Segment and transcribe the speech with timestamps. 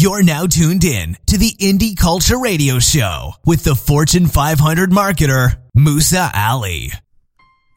[0.00, 5.56] You're now tuned in to the Indie Culture Radio Show with the Fortune 500 marketer,
[5.74, 6.92] Musa Ali.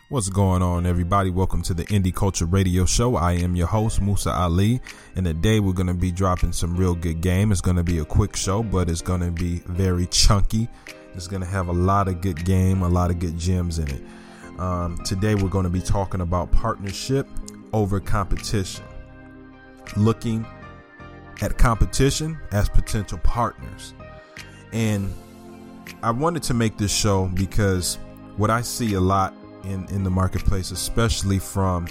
[0.10, 1.32] What's going on, everybody?
[1.32, 3.16] Welcome to the Indie Culture Radio Show.
[3.16, 4.82] I am your host, Musa Ali,
[5.16, 7.52] and today we're going to be dropping some real good game.
[7.52, 10.70] It's going to be a quick show, but it's going to be very chunky.
[11.16, 13.90] It's going to have a lot of good game, a lot of good gems in
[13.90, 14.04] it.
[14.60, 17.28] Um, today we're going to be talking about partnership
[17.74, 18.86] over competition,
[19.98, 20.46] looking
[21.42, 23.94] at competition as potential partners.
[24.74, 25.14] And
[26.04, 27.98] I wanted to make this show because
[28.38, 29.34] what I see a lot
[29.64, 31.88] in in the marketplace, especially from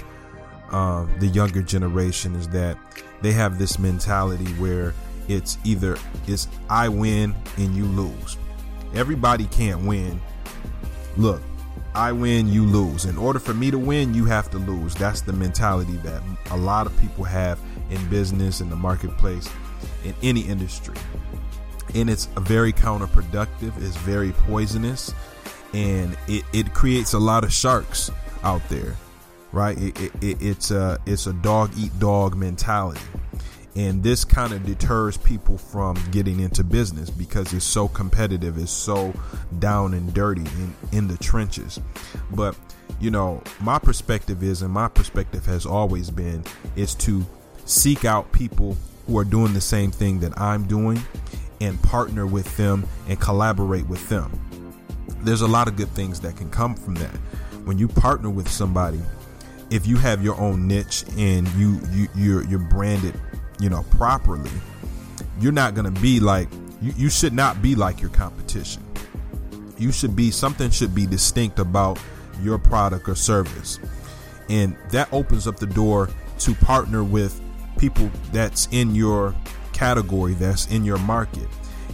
[0.70, 2.76] uh, the younger generation, is that
[3.22, 4.94] they have this mentality where
[5.28, 5.96] it's either
[6.26, 8.36] it's I win and you lose.
[8.94, 10.20] Everybody can't win.
[11.16, 11.42] Look,
[11.94, 13.04] I win, you lose.
[13.04, 14.94] In order for me to win, you have to lose.
[14.94, 17.58] That's the mentality that a lot of people have
[17.90, 19.48] in business, in the marketplace,
[20.04, 20.96] in any industry.
[21.94, 25.12] And it's very counterproductive, it's very poisonous
[25.72, 28.10] and it, it creates a lot of sharks
[28.42, 28.96] out there
[29.52, 29.78] right?
[29.78, 33.00] It, it, it's a it's a dog eat dog mentality.
[33.76, 38.72] And this kind of deters people from getting into business because it's so competitive it's
[38.72, 39.14] so
[39.60, 41.80] down and dirty in, in the trenches.
[42.30, 42.56] But
[43.00, 46.44] you know my perspective is and my perspective has always been
[46.76, 47.24] is to
[47.70, 48.76] seek out people
[49.06, 51.00] who are doing the same thing that i'm doing
[51.60, 54.30] and partner with them and collaborate with them
[55.22, 57.14] there's a lot of good things that can come from that.
[57.64, 59.00] When you partner with somebody,
[59.70, 63.14] if you have your own niche and you you you're you're branded,
[63.60, 64.50] you know, properly,
[65.40, 66.48] you're not going to be like
[66.80, 68.82] you, you should not be like your competition.
[69.78, 71.98] You should be something should be distinct about
[72.42, 73.78] your product or service.
[74.48, 76.10] And that opens up the door
[76.40, 77.40] to partner with
[77.80, 79.34] people that's in your
[79.72, 81.48] category, that's in your market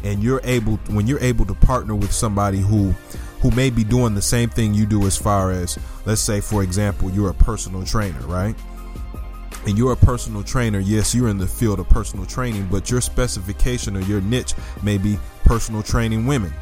[0.06, 2.92] and you're able when you're able to partner with somebody who
[3.40, 6.62] who may be doing the same thing you do as far as let's say for
[6.62, 8.54] example you're a personal trainer right?
[9.66, 13.00] And you're a personal trainer yes you're in the field of personal training but your
[13.00, 16.52] specification or your niche may be personal training women.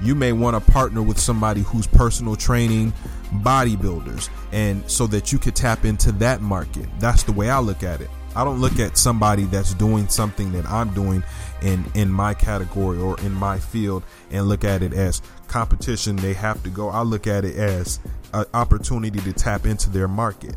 [0.00, 2.92] You may want to partner with somebody who's personal training
[3.36, 6.88] bodybuilders and so that you could tap into that market.
[6.98, 10.52] That's the way i look at it I don't look at somebody that's doing something
[10.52, 11.22] that I'm doing
[11.60, 16.16] in in my category or in my field and look at it as competition.
[16.16, 16.88] They have to go.
[16.88, 18.00] I look at it as
[18.32, 20.56] an opportunity to tap into their market.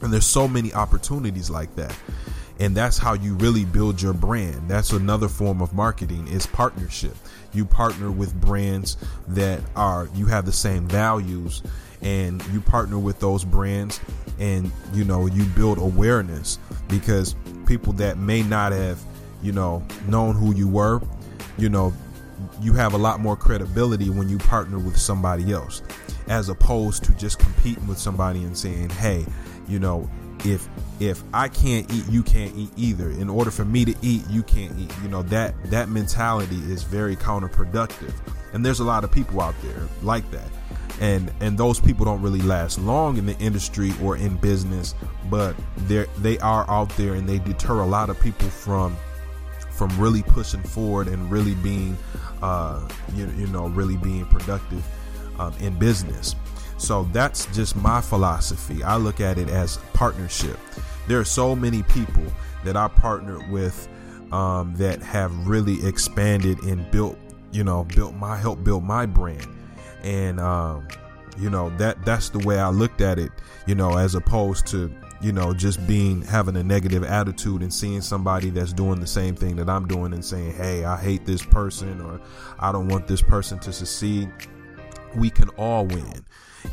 [0.00, 1.96] And there's so many opportunities like that.
[2.60, 4.68] And that's how you really build your brand.
[4.68, 7.16] That's another form of marketing is partnership.
[7.52, 8.96] You partner with brands
[9.28, 11.62] that are you have the same values
[12.00, 13.98] and you partner with those brands
[14.38, 16.58] and you know you build awareness
[16.88, 17.34] because
[17.66, 19.00] people that may not have
[19.42, 21.00] you know known who you were
[21.58, 21.92] you know
[22.60, 25.82] you have a lot more credibility when you partner with somebody else
[26.28, 29.24] as opposed to just competing with somebody and saying hey
[29.68, 30.08] you know
[30.44, 30.68] if
[31.00, 33.10] if I can't eat, you can't eat either.
[33.10, 34.92] In order for me to eat, you can't eat.
[35.02, 38.12] You know that that mentality is very counterproductive,
[38.52, 40.48] and there's a lot of people out there like that
[41.00, 44.94] and and those people don't really last long in the industry or in business
[45.28, 45.56] but
[45.88, 48.96] they they are out there and they deter a lot of people from
[49.74, 51.96] from really pushing forward and really being
[52.42, 52.80] uh,
[53.14, 54.84] you, you know really being productive
[55.38, 56.36] um, in business.
[56.78, 58.82] So that's just my philosophy.
[58.82, 60.58] I look at it as partnership.
[61.08, 62.24] There are so many people
[62.64, 63.88] that i partnered with
[64.32, 67.18] um, that have really expanded and built
[67.52, 69.46] you know built my help build my brand
[70.04, 70.86] and um,
[71.38, 73.32] you know that that's the way I looked at it.
[73.66, 78.02] You know, as opposed to you know just being having a negative attitude and seeing
[78.02, 81.42] somebody that's doing the same thing that I'm doing and saying, "Hey, I hate this
[81.42, 82.20] person," or
[82.60, 84.30] "I don't want this person to succeed."
[85.16, 86.24] We can all win.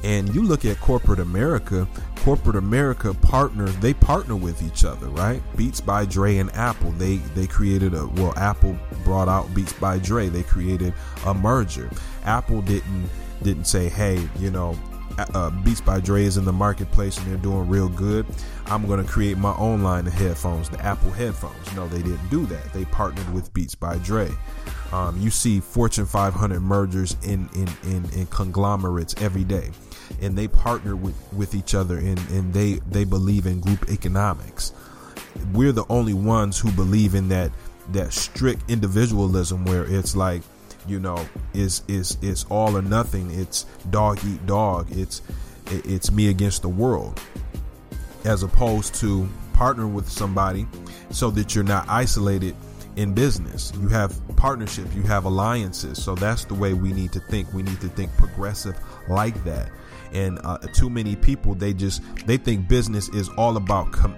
[0.03, 1.87] And you look at corporate America,
[2.17, 5.41] corporate America partners, they partner with each other, right?
[5.55, 9.99] Beats by Dre and Apple, they they created a well, Apple brought out Beats by
[9.99, 10.29] Dre.
[10.29, 10.93] They created
[11.25, 11.89] a merger.
[12.23, 13.09] Apple didn't
[13.43, 14.77] didn't say, hey, you know,
[15.33, 18.25] uh, Beats by Dre is in the marketplace and they're doing real good.
[18.67, 21.75] I'm going to create my own line of headphones, the Apple headphones.
[21.75, 22.71] No, they didn't do that.
[22.73, 24.29] They partnered with Beats by Dre.
[24.91, 29.69] Um, you see Fortune 500 mergers in, in, in, in, conglomerates every day.
[30.21, 34.73] And they partner with, with each other and, and they, they believe in group economics.
[35.53, 37.51] We're the only ones who believe in that
[37.93, 40.41] that strict individualism where it's like
[40.87, 45.21] you know is is is all or nothing it's dog eat dog it's
[45.67, 47.19] it's me against the world
[48.25, 50.67] as opposed to partnering with somebody
[51.09, 52.55] so that you're not isolated
[52.95, 53.71] in business.
[53.79, 56.01] You have partnership, you have alliances.
[56.01, 57.51] So that's the way we need to think.
[57.53, 58.77] We need to think progressive
[59.07, 59.71] like that.
[60.13, 64.17] And uh, too many people they just they think business is all about com-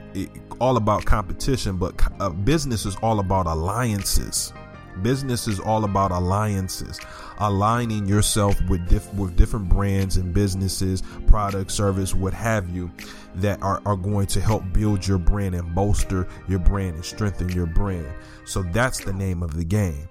[0.59, 4.53] all about competition, but uh, business is all about alliances.
[5.01, 6.99] Business is all about alliances,
[7.39, 12.91] aligning yourself with diff- with different brands and businesses, product, service, what have you,
[13.35, 17.49] that are, are going to help build your brand and bolster your brand and strengthen
[17.49, 18.13] your brand.
[18.45, 20.07] So that's the name of the game,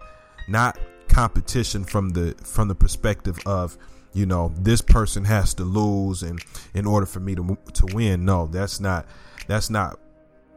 [0.49, 3.77] not competition from the from the perspective of
[4.15, 6.43] you know this person has to lose and
[6.75, 8.25] in order for me to to win.
[8.25, 9.07] No, that's not
[9.47, 9.99] that's not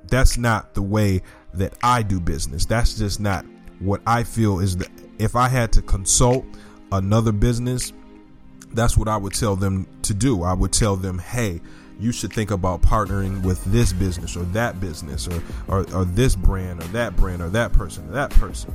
[0.07, 1.21] that's not the way
[1.53, 2.65] that I do business.
[2.65, 3.45] That's just not
[3.79, 4.89] what I feel is that
[5.19, 6.45] if I had to consult
[6.91, 7.93] another business,
[8.73, 10.43] that's what I would tell them to do.
[10.43, 11.61] I would tell them, hey,
[11.99, 16.35] you should think about partnering with this business or that business or, or, or this
[16.35, 18.73] brand or that brand or that person or that person.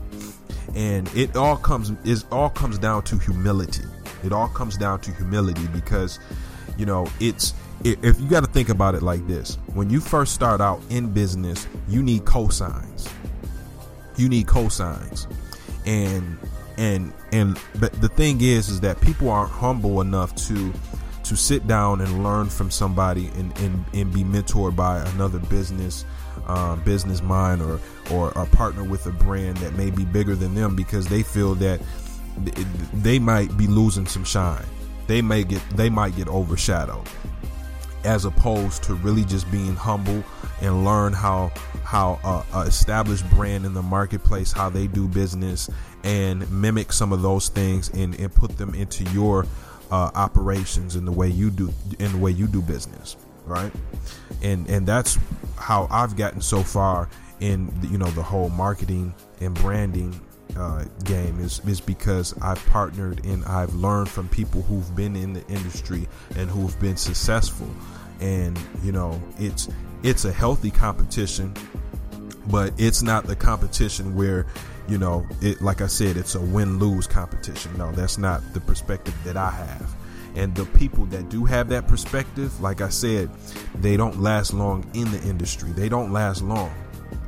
[0.75, 3.85] And it all comes is all comes down to humility.
[4.25, 6.19] It all comes down to humility because
[6.79, 7.53] you know it's
[7.85, 11.11] if you got to think about it like this when you first start out in
[11.11, 13.11] business you need cosigns
[14.21, 15.27] you need cosigns.
[15.87, 16.39] And
[16.77, 20.73] and and but the thing is is that people aren't humble enough to
[21.25, 26.05] to sit down and learn from somebody and and, and be mentored by another business
[26.47, 27.81] um, business mind or,
[28.11, 31.55] or or partner with a brand that may be bigger than them because they feel
[31.57, 31.81] that
[32.95, 34.65] they might be losing some shine.
[35.07, 37.09] They may get they might get overshadowed
[38.05, 40.23] as opposed to really just being humble
[40.61, 41.53] and learn how
[41.85, 45.71] how a, established brand in the marketplace how they do business
[46.05, 49.47] and mimic some of those things and, and put them into your
[49.91, 53.17] uh, operations in the way you do in the way you do business
[53.51, 53.73] right?
[54.43, 55.19] And and that's
[55.57, 57.09] how I've gotten so far
[57.41, 60.19] in you know the whole marketing and branding
[60.57, 65.33] uh, game is is because I've partnered and I've learned from people who've been in
[65.33, 67.69] the industry and who've been successful.
[68.21, 69.69] And you know it's
[70.03, 71.55] it's a healthy competition
[72.47, 74.47] but it's not the competition where
[74.89, 77.77] you know it like i said it's a win-lose competition.
[77.77, 79.95] No that's not the perspective that i have.
[80.37, 83.31] And the people that do have that perspective like i said
[83.77, 85.71] they don't last long in the industry.
[85.71, 86.73] They don't last long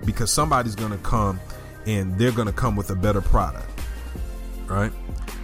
[0.05, 1.39] because somebody's gonna come
[1.87, 3.69] and they're gonna come with a better product
[4.67, 4.93] right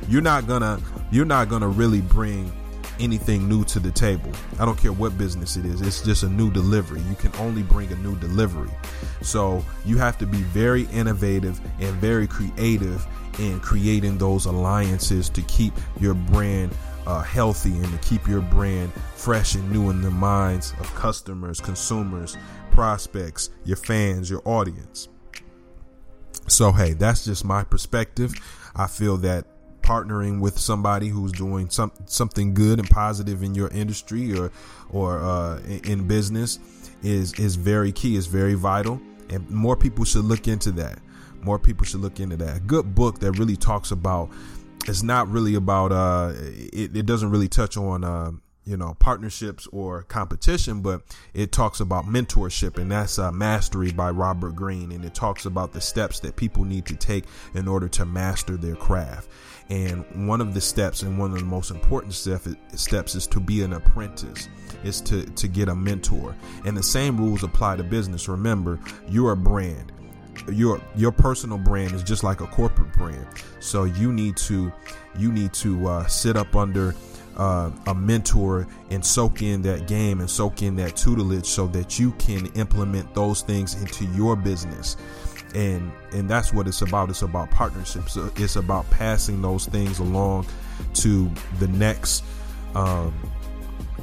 [0.09, 0.81] you're not gonna
[1.11, 2.53] you're not gonna really bring
[3.01, 4.31] anything new to the table.
[4.59, 7.01] I don't care what business it is, it's just a new delivery.
[7.03, 8.71] You can only bring a new delivery.
[9.23, 13.07] So you have to be very innovative and very creative
[13.39, 16.75] in creating those alliances to keep your brand
[17.07, 21.61] uh, healthy and to keep your brand fresh and new in the minds of customers,
[21.61, 22.37] consumers,
[22.73, 25.09] prospects, your fans, your audience.
[26.49, 28.33] So, hey, that's just my perspective.
[28.75, 29.47] I feel that
[29.83, 34.51] partnering with somebody who's doing some something good and positive in your industry or
[34.91, 36.59] or uh, in business
[37.03, 38.17] is is very key.
[38.17, 39.01] is very vital,
[39.31, 40.99] and more people should look into that.
[41.43, 42.57] More people should look into that.
[42.57, 44.29] A good book that really talks about.
[44.87, 45.93] It's not really about.
[45.93, 48.05] Uh, it, it doesn't really touch on.
[48.05, 48.33] Uh,
[48.69, 54.11] you know partnerships or competition but it talks about mentorship and that's uh, mastery by
[54.11, 57.25] robert greene and it talks about the steps that people need to take
[57.55, 59.29] in order to master their craft
[59.71, 63.63] and one of the steps and one of the most important steps is to be
[63.63, 64.49] an apprentice,
[64.83, 66.35] is to, to get a mentor.
[66.65, 68.29] And the same rules apply to business.
[68.29, 69.93] Remember, you're a brand.
[70.51, 73.27] Your your personal brand is just like a corporate brand.
[73.61, 74.73] So you need to
[75.19, 76.95] you need to uh, sit up under
[77.39, 81.99] uh, a mentor and soak in that game and soak in that tutelage so that
[81.99, 84.97] you can implement those things into your business.
[85.55, 87.09] And and that's what it's about.
[87.09, 88.17] It's about partnerships.
[88.37, 90.47] It's about passing those things along
[90.95, 92.23] to the next
[92.75, 93.15] um,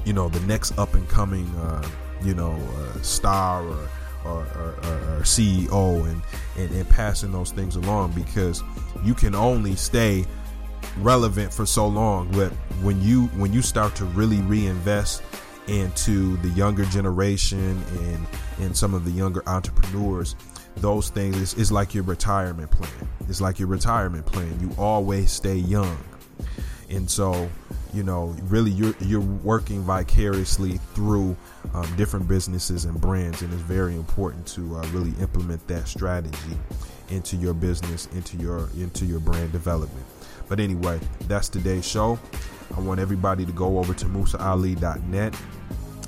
[0.05, 1.87] you know the next up and coming uh,
[2.23, 3.89] you know uh, star or
[4.25, 6.19] or, or, or, CEO and,
[6.57, 8.63] and and passing those things along because
[9.03, 10.25] you can only stay
[10.99, 15.21] relevant for so long but when you when you start to really reinvest
[15.67, 18.27] into the younger generation and
[18.59, 20.35] and some of the younger entrepreneurs
[20.77, 23.09] those things is, is like your retirement plan.
[23.29, 24.59] It's like your retirement plan.
[24.59, 25.97] You always stay young.
[26.89, 27.49] And so,
[27.93, 31.35] you know, really you're you're working vicariously through
[31.73, 36.57] um, different businesses and brands, and it's very important to uh, really implement that strategy
[37.09, 40.05] into your business, into your into your brand development.
[40.47, 42.19] But anyway, that's today's show.
[42.75, 45.35] I want everybody to go over to MusaAli.net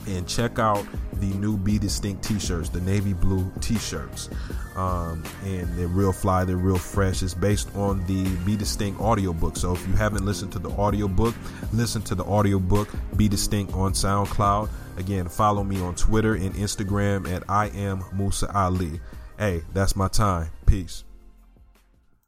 [0.07, 4.29] and check out the new Be Distinct t-shirts, the navy blue t-shirts.
[4.75, 7.23] Um, and they're real fly, they're real fresh.
[7.23, 9.57] It's based on the Be Distinct audiobook.
[9.57, 11.35] So if you haven't listened to the audiobook,
[11.73, 14.69] listen to the audiobook Be Distinct on SoundCloud.
[14.97, 18.99] Again, follow me on Twitter and Instagram at I am Musa Ali.
[19.37, 20.49] Hey, that's my time.
[20.65, 21.03] Peace.